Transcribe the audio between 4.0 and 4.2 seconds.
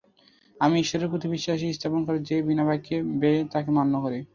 করে!